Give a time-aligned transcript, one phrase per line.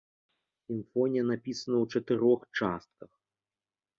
[0.67, 3.11] Сімфонія напісана ў чатырох частках.